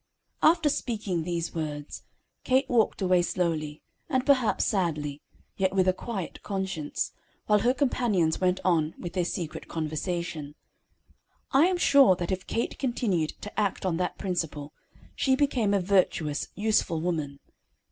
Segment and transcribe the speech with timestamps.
[0.41, 2.01] After speaking these words,
[2.43, 5.21] Kate walked away slowly, and perhaps sadly,
[5.57, 7.11] yet with a quiet conscience,
[7.45, 10.55] while her companions went on with their secret conversation.
[11.51, 14.73] I am sure that if Kate continued to act on that principle,
[15.15, 17.39] she became a virtuous, useful woman.